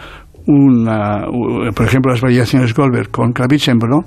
[0.46, 1.26] una,
[1.74, 4.04] por ejemplo, las variaciones Goldberg con clavicembalo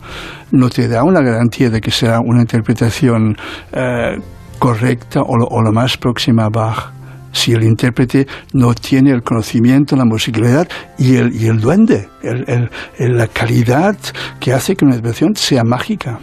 [0.52, 3.36] no te da una garantía de que sea una interpretación
[3.72, 4.18] eh,
[4.60, 6.94] correcta o lo, o lo, más próxima a Bach
[7.34, 10.68] si el intérprete no tiene el conocimiento, la musicalidad
[10.98, 12.70] y el, duende, el,
[13.18, 13.98] la calidad
[14.40, 16.20] que hace que una interpretación sea mágica.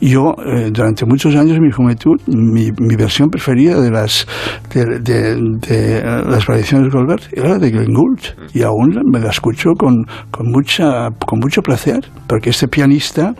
[0.00, 4.26] Yo, eh, durante muchos años en mi juventud, mi, versión preferida de las,
[4.72, 8.20] de, de, eh, las variaciones de Goldberg era de Glenn Gould
[8.54, 13.34] y aún me la escucho con, con, mucha, con mucho placer, porque este pianista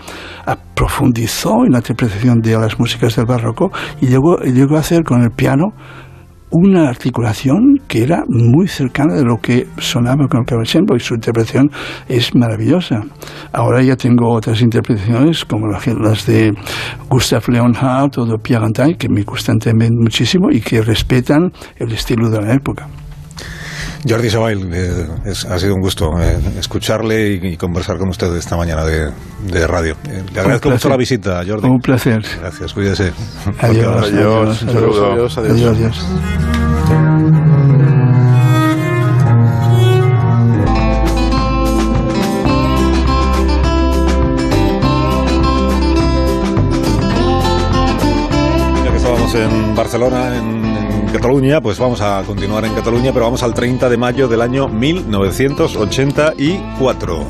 [0.74, 5.30] profundizó en la interpretación de las músicas del barroco y llegó a hacer con el
[5.30, 5.72] piano
[6.50, 11.14] una articulación que era muy cercana de lo que sonaba con el clavecembalo y su
[11.14, 11.70] interpretación
[12.08, 13.00] es maravillosa.
[13.52, 16.52] Ahora ya tengo otras interpretaciones como las de
[17.08, 21.92] Gustav Leonhardt o de Pierre Antain que me gustan también muchísimo y que respetan el
[21.92, 22.88] estilo de la época.
[24.08, 25.06] Jordi Sabail, eh,
[25.48, 29.96] ha sido un gusto eh, escucharle y, conversar con usted esta mañana de, radio.
[30.08, 31.68] Eh, le agradezco mucho la visita, Jordi.
[31.68, 32.22] Un placer.
[32.40, 33.12] Gracias, cuídese.
[33.58, 34.04] Adiós.
[34.04, 34.62] Adiós.
[34.62, 35.38] Adiós.
[35.38, 36.06] adiós, adiós.
[48.84, 53.42] Ya que estábamos en Barcelona, en Cataluña, pues vamos a continuar en Cataluña, pero vamos
[53.42, 57.26] al 30 de mayo del año 1984.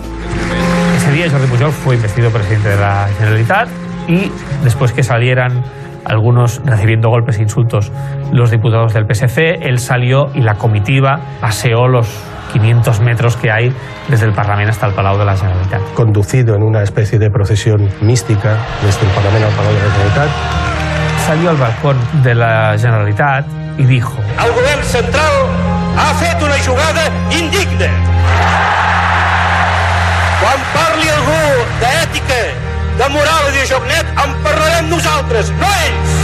[0.97, 3.69] Ese día Jordi Pujol fue investido presidente de la Generalitat
[4.09, 4.33] y
[4.65, 5.63] después que salieran
[6.05, 7.93] algunos recibiendo golpes e insultos
[8.33, 12.09] los diputados del PSC, él salió y la comitiva paseó los
[12.53, 13.73] 500 metros que hay
[14.09, 15.83] desde el Parlamento hasta el Palau de la Generalitat.
[15.95, 20.76] Conducido en una especie de procesión mística desde el Parlamento al Palau de la Generalitat.
[21.27, 23.47] Salió al balcón de la Generalitat
[23.79, 24.15] i dijo...
[24.45, 25.33] El govern central
[25.99, 27.89] ha fet una jugada indigna.
[30.39, 31.41] Quan parli algú
[31.81, 32.39] d'ètica,
[33.01, 36.15] de moral i de joc net, en parlarem nosaltres, no ells!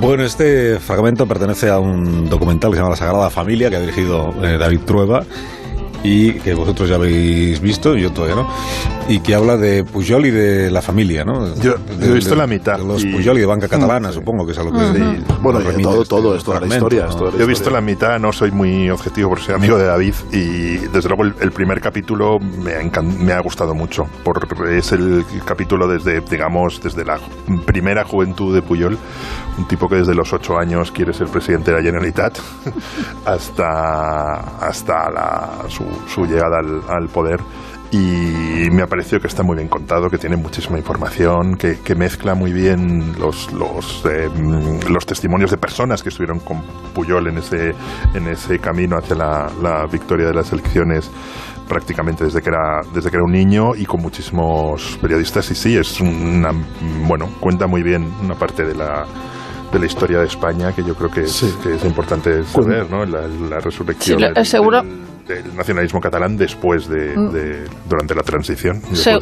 [0.00, 3.80] Bueno, este fragmento pertenece a un documental que se llama La Sagrada Familia, que ha
[3.80, 5.22] dirigido eh, David Trueba
[6.02, 8.48] y que vosotros ya habéis visto, yo todavía no,
[9.08, 11.54] y que habla de Pujol y de la familia, ¿no?
[11.56, 12.78] Yo, he visto la mitad.
[12.78, 14.78] De los Pujol y de Banca Catalana, supongo que es a lo que...
[15.40, 17.08] Bueno, todo, todo, es toda la historia.
[17.08, 20.76] Yo he visto la mitad, no soy muy objetivo por ser amigo de David y
[20.88, 25.88] desde luego el, primer capítulo me ha, me ha gustado mucho, porque es el capítulo
[25.88, 27.18] desde, digamos, desde la
[27.64, 28.98] primera juventud de Pujol,
[29.56, 32.38] un tipo que desde los ocho años quiere ser presidente de la Generalitat,
[33.24, 37.40] hasta, hasta la, su su, llegada al, poder
[37.90, 42.34] y me ha parecido que está muy bien contado, que tiene muchísima información, que, mezcla
[42.34, 44.28] muy bien los, los, eh,
[44.88, 46.62] los, testimonios de personas que estuvieron con
[46.94, 47.74] Puyol en ese,
[48.14, 51.10] en ese camino hacia la, victoria de las elecciones
[51.66, 55.76] prácticamente desde que era desde que era un niño y con muchísimos periodistas y sí
[55.76, 56.50] es una
[57.06, 59.04] bueno cuenta muy bien una parte de la
[59.72, 63.04] de la historia de España que yo creo que es, que es importante saber, ¿no?
[63.04, 64.18] La, resurrección.
[64.44, 65.07] seguro, del
[65.54, 67.88] nacionalismo catalán después de, mm.
[67.88, 68.80] durante la transición.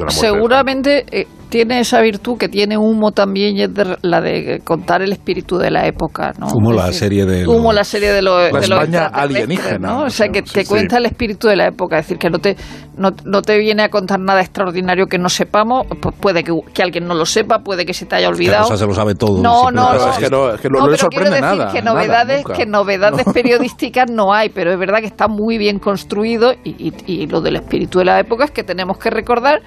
[0.09, 3.66] seguramente eh, tiene esa virtud que tiene Humo también, y
[4.03, 6.33] la de contar el espíritu de la época.
[6.38, 6.49] ¿no?
[6.49, 7.47] Humo, la serie de.
[7.47, 9.79] Humo, la serie de, lo, la España alienígena.
[9.79, 10.03] ¿no?
[10.05, 11.99] O sea, que, que cuenta el espíritu de la época.
[11.99, 12.57] Es decir, que no te,
[12.97, 15.87] no, no, te viene a contar nada extraordinario que no sepamos.
[16.01, 18.77] Pues puede que, que, alguien no lo sepa, puede que se te haya olvidado.
[18.77, 19.40] se lo sabe todo.
[19.40, 20.11] No, no, no.
[20.11, 21.73] Es que no, es que no, le sorprende nada.
[21.73, 26.53] Que novedades, que novedades periodísticas no hay, pero es verdad que está muy bien construido
[26.63, 29.63] y, y lo del espíritu de la época es que tenemos que recordar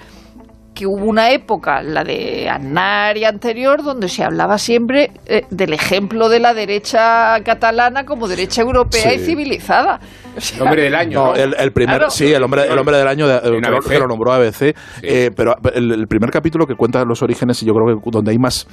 [0.79, 5.73] que hubo una época, la de Aznar y anterior, donde se hablaba siempre eh, del
[5.73, 9.99] ejemplo de la derecha catalana como derecha europea y civilizada.
[10.55, 11.35] el hombre del año.
[11.35, 13.41] el, primer, sí, el hombre, el hombre del año de,
[13.89, 14.73] que, lo nombró ABC.
[15.01, 18.37] Eh, pero el, primer capítulo que cuenta los orígenes, y yo creo que donde hay
[18.37, 18.65] más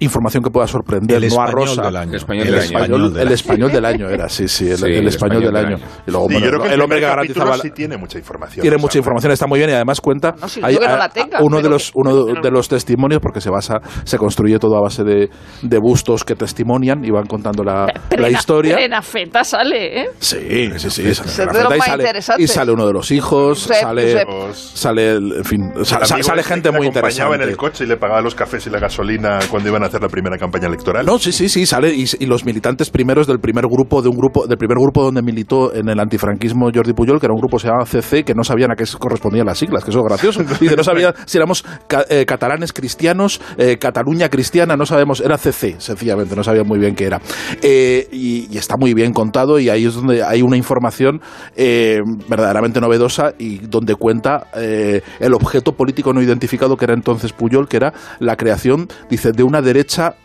[0.00, 1.82] información que pueda sorprender, El no español arrosa.
[1.82, 2.10] del año.
[2.10, 2.64] El español El del año.
[2.78, 5.76] español, el español del año era, sí, sí, el, Sí, el el español del año.
[6.06, 8.62] Y luego, Sí, bueno, yo creo que el hombre que garantizaba sí tiene mucha información.
[8.62, 10.34] tiene mucha información, está muy bien y además cuenta.
[10.40, 13.50] No, que no la tenga, uno de los que- uno de los testimonios porque se
[13.50, 15.28] basa, se construye todo a base de,
[15.62, 17.86] de bustos que testimonian y van contando la,
[18.16, 18.76] la historia.
[18.76, 20.06] Plena feta sale, ¿eh?
[20.18, 21.14] Sí, sí, sí.
[21.14, 22.44] sale Es de más sale- interesantes.
[22.50, 24.52] y sale uno de los hijos, Josep, sale, Josep.
[24.54, 27.50] sale, en fin, sale este gente muy acompañaba en interesante.
[27.50, 30.08] el coche y le pagaba los cafés y la gasolina cuando iban a hacer la
[30.08, 31.04] primera campaña electoral.
[31.04, 34.16] No, sí, sí, sí, sale y, y los militantes primeros del primer grupo de un
[34.16, 37.56] grupo del primer grupo donde militó en el antifranquismo Jordi Puyol, que era un grupo
[37.56, 40.04] que se llamaba CC, que no sabían a qué correspondían las siglas, que eso es
[40.06, 40.42] gracioso.
[40.60, 45.36] Dice, no sabía si éramos ca- eh, catalanes cristianos, eh, Cataluña cristiana, no sabemos, era
[45.38, 47.20] CC, sencillamente, no sabían muy bien qué era.
[47.62, 51.20] Eh, y, y está muy bien contado y ahí es donde hay una información
[51.56, 51.98] eh,
[52.28, 57.76] verdaderamente novedosa y donde cuenta el objeto político no identificado que era entonces Puyol, que
[57.76, 59.79] era la creación, dice, de una derecha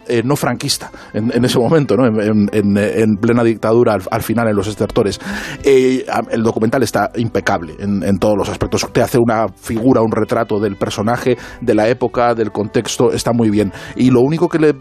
[0.08, 2.06] eh, no franquista en, ese momento, ¿no?
[2.06, 5.20] en, en plena dictadura, al, al final en los estertores.
[5.64, 8.88] Eh, el documental está impecable en todos los aspectos.
[8.92, 13.50] Te hace una figura, un retrato del personaje, de la época, del contexto, está muy
[13.50, 13.72] bien.
[13.96, 14.76] Y lo único que le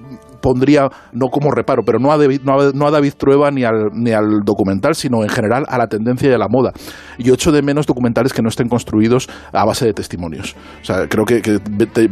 [0.45, 3.89] pondría, no como reparo, pero no a David, no a, no David Trueba ni al,
[3.95, 6.73] ni al documental, sino en general a la tendencia y a la moda.
[7.19, 10.55] Yo echo de menos documentales que no estén construidos a base de testimonios.
[10.83, 11.59] O sea, creo que, que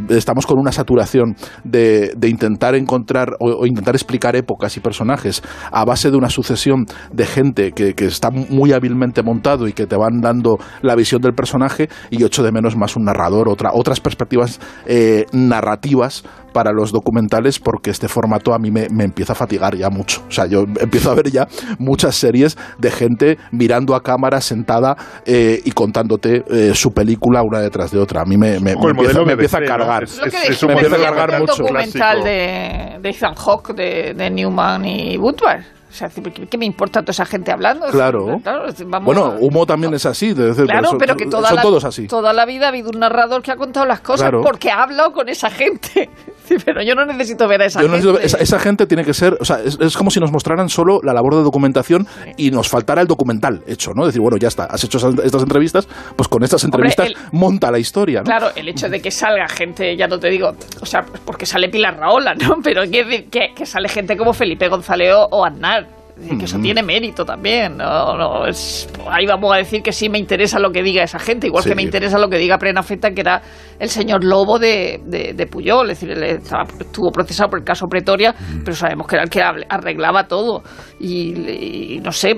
[0.09, 5.85] estamos con una saturación de, de intentar encontrar o, intentar explicar épocas y personajes a
[5.85, 9.95] base de una sucesión de gente que, que está muy hábilmente montado y que te
[9.95, 13.99] van dando la visión del personaje y yo de menos más un narrador, otra, otras
[13.99, 19.35] perspectivas eh, narrativas para los documentales porque este formato a mí me, me empieza a
[19.35, 20.21] fatigar ya mucho.
[20.27, 21.47] O sea, yo empiezo a ver ya
[21.79, 27.59] muchas series de gente mirando a cámara sentada eh, y contándote eh, su película una
[27.59, 28.21] detrás de otra.
[28.21, 30.03] A mí me, me- empieza, modelo me empieza a cargar.
[30.03, 31.55] Es- un me empieza a cargar el mucho.
[31.63, 35.63] documental de, de Ethan Hawke, de, de Newman y Woodward.
[35.93, 36.09] O sea,
[36.49, 37.85] ¿qué, me importa toda esa gente hablando?
[37.91, 38.39] Claro.
[38.87, 40.33] Vamos Bueno, a- Humo también es así.
[40.33, 42.07] de decir, Claro, pero que toda son la, todos así.
[42.07, 44.41] toda la vida ha habido un narrador que ha contado las cosas Claro.
[44.41, 46.09] porque ha hablado con esa gente.
[46.43, 48.25] Sí, pero yo no necesito ver a esa Yo gente.
[48.25, 50.99] esa, esa gente tiene que ser, o sea, es, es como si nos mostraran solo
[51.01, 54.05] la labor de documentación y nos faltara el documental hecho, ¿no?
[54.05, 57.15] Decir, bueno, ya está, has hecho esas- estas entrevistas, pues con estas Hombre, entrevistas el-
[57.39, 58.23] monta la historia, ¿no?
[58.25, 60.51] Claro, el hecho de que salga gente, ya no te digo,
[60.81, 62.57] o sea, pues porque sale Pilar Raola, ¿no?
[62.61, 65.82] Pero que, que sale gente como Felipe González o, o Aznar.
[66.15, 67.77] Que eso tiene mérito también.
[67.77, 71.17] No, no, es, ahí vamos a decir que sí me interesa lo que diga esa
[71.19, 71.69] gente, igual Sí.
[71.69, 73.41] que me interesa lo que diga Prenafeta, que era
[73.79, 75.89] el señor Lobo de, de, de Puyol.
[75.89, 78.59] Es decir, él estaba- estuvo procesado por el caso Pretoria, Mm.
[78.63, 80.61] pero sabemos que era el que arreglaba todo.
[80.99, 82.35] Y, y no sé,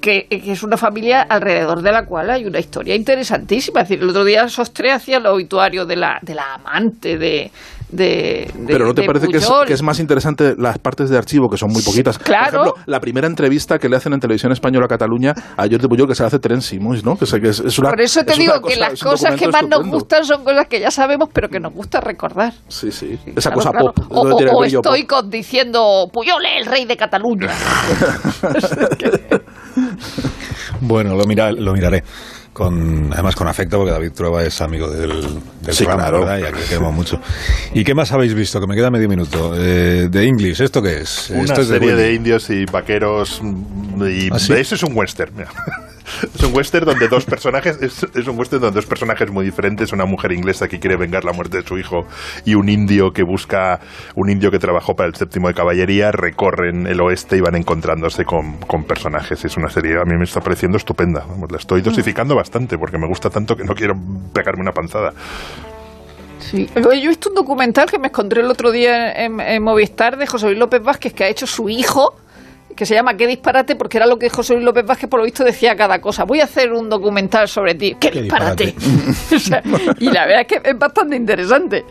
[0.00, 3.80] que, que es una familia alrededor de la cual hay una historia interesantísima.
[3.82, 7.50] Es decir, el otro día Sostre hacía el obituario de la, de la amante de.
[7.96, 9.66] De, de- Pero ¿no te parece que es, Pujol.
[9.66, 12.18] que es más interesante las partes de archivo, que son muy poquitas?
[12.18, 12.50] claro.
[12.52, 15.88] Por ejemplo, la primera entrevista que le hacen en Televisión Española a Cataluña a Jordi
[15.88, 17.16] Pujol, que se la hace Terence Simons, ¿no?
[17.16, 20.24] Que, es- una, Por eso te es digo que las cosas que más nos gustan
[20.24, 22.52] son cosas que ya sabemos, pero que nos gusta recordar.
[22.68, 23.18] Sí, sí.
[23.34, 23.92] Esa Claro, cosa claro.
[23.92, 24.06] pop.
[24.10, 25.24] O, o- pop.
[25.30, 27.48] Diciendo Puyol es el rey de Cataluña.
[30.80, 32.02] Bueno, lo, mira, lo miraré.
[32.56, 35.10] Con, además con afecto, porque David Trueba es amigo del,
[35.60, 36.20] del Sí, programa, claro.
[36.20, 36.38] ¿verdad?
[36.38, 37.20] Y aquí queremos mucho.
[37.74, 38.58] ¿Y qué más habéis visto?
[38.62, 39.52] Que me queda medio minuto.
[39.54, 41.28] Eh, de English, ¿esto qué es?
[41.28, 44.54] Una Esto es serie de, indios y vaqueros mm, y ¿Ah, sí?
[44.54, 45.34] eso es un western.
[46.34, 49.92] Es un western donde dos personajes es, es un western donde dos personajes muy diferentes,
[49.92, 52.06] una mujer inglesa que quiere vengar la muerte de su hijo
[52.44, 53.80] y un indio que busca
[54.14, 58.24] un indio que trabajó para el séptimo de caballería, recorren el oeste y van encontrándose
[58.24, 59.44] con, con personajes.
[59.44, 61.24] Es una serie a mí me está pareciendo estupenda.
[61.28, 63.94] Vamos, la estoy dosificando bastante porque me gusta tanto que no quiero
[64.32, 65.12] pegarme una panzada.
[66.38, 66.68] Sí.
[66.76, 70.26] Yo he visto un documental que me encontré el otro día en, en Movistar de
[70.26, 72.14] José Luis López Vázquez que ha hecho su hijo
[72.76, 75.24] que se llama Qué disparate porque era lo que José Luis López Vázquez por lo
[75.24, 76.24] visto decía cada cosa.
[76.24, 77.96] Voy a hacer un documental sobre ti.
[77.98, 78.74] ¡Qué, Qué disparate!
[79.34, 79.62] O sea,
[79.98, 81.84] y la verdad es que es bastante interesante.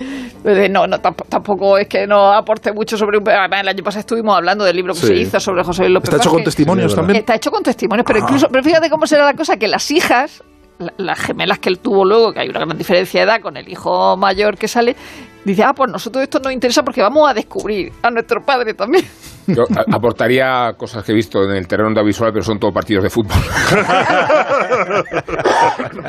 [0.69, 3.27] No, no, tamp- tampoco es que no aporte mucho sobre un...
[3.27, 5.07] Además, el año pasado estuvimos hablando del libro que Sí.
[5.07, 7.19] se hizo sobre José Luis López Está hecho con testimonios Sí, también.
[7.19, 8.23] Está hecho con testimonios, pero Ah.
[8.23, 10.43] incluso, pero fíjate cómo será la cosa que las hijas,
[10.77, 13.57] la- las gemelas que él tuvo luego, que hay una gran diferencia de edad con
[13.57, 14.95] el hijo mayor que sale,
[15.43, 19.05] dice, ah, pues nosotros esto nos interesa porque vamos a descubrir a nuestro padre también.
[19.47, 23.09] Yo aportaría cosas que he visto en el terreno audiovisual, pero son todos partidos de
[23.09, 23.37] fútbol.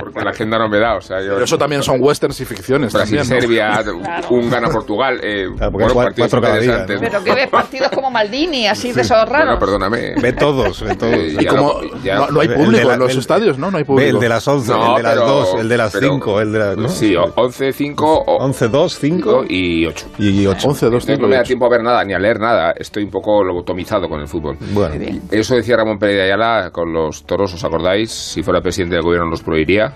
[0.01, 0.97] Porque la agenda no me da.
[0.97, 2.93] O sea, yo, Pero eso también son westerns y ficciones.
[2.93, 3.41] Brasil, también, ¿no?
[3.41, 3.85] Serbia,
[4.31, 5.21] un gana Portugal.
[5.23, 7.11] Eh, porque bueno, partidos cuatro cada día, interesantes.
[7.11, 9.59] Pero que ves partidos como Maldini, así de esos Bueno, raros.
[9.61, 10.15] perdóname.
[10.21, 11.15] Ve todos, ve todos.
[11.15, 13.19] Eh, Y ya como no- ya- no, no hay público de la- en los el-
[13.19, 13.71] estadios, ¿no?
[13.71, 14.11] No hay Ve público.
[14.17, 16.41] el de las 11, No, el de las pero- 2, el de las pero- 5,
[16.41, 16.77] el de las...
[16.77, 16.89] ¿no?
[16.89, 20.07] Sí, 11, 5 o 11, 2, 5 y 8.
[20.19, 20.69] y 8.
[20.69, 22.73] 11, 2, Entonces 5 no me da tiempo a ver nada, ni a leer nada.
[22.77, 24.57] Estoy un poco lobotomizado con el fútbol.
[24.73, 24.95] Bueno,
[25.31, 28.11] Eso decía Ramón Pérez de Ayala con los toros, ¿os acordáis?
[28.11, 29.93] Si fuera presidente del gobierno los prohibiría.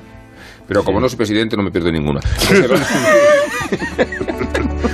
[0.67, 2.21] Pero como no soy presidente, no me pierdo ninguna.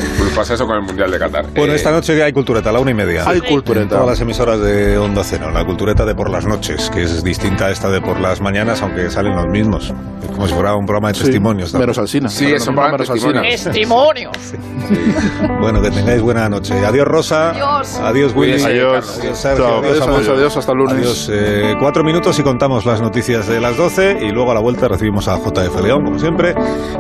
[0.37, 1.47] pasa eso con el Mundial de Qatar.
[1.55, 3.25] Bueno, Eh, esta noche hay cultureta, a la una y media.
[3.27, 3.89] Hay En cultureta.
[3.89, 7.67] todas las emisoras de Onda Cero, la cultureta de por las noches, que es distinta
[7.67, 9.93] a esta de por las mañanas, aunque salen los mismos.
[10.23, 11.73] Es como si fuera un programa de Sí, testimonios.
[11.73, 11.81] ¿no?
[11.81, 12.29] Menos Alsina.
[12.29, 13.45] Sí, eso no, menos testimonios.
[13.45, 13.73] Alsina.
[13.73, 14.37] Testimonios.
[15.61, 16.75] Bueno, que tengáis buena noche.
[16.85, 17.51] Adiós, Rosa.
[17.51, 17.99] Adiós.
[18.01, 18.63] Adiós, Willy.
[18.63, 19.19] Adiós.
[19.19, 19.65] Adiós, Sergio.
[19.65, 19.79] Chao.
[19.79, 20.95] Adiós, Adiós, adiós, hasta el lunes.
[20.97, 21.31] Adiós.
[21.33, 24.87] Eh, cuatro minutos y contamos las noticias de las 12 y luego a la vuelta
[24.87, 26.55] recibimos a JF León, como siempre,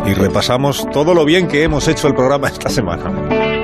[0.06, 3.04] y repasamos todo lo bien que hemos hecho el programa esta semana.
[3.28, 3.55] Thank you.